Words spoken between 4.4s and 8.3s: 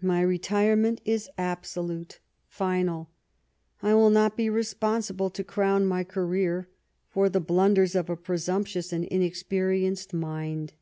responsible, to crown my career, for the blunders of a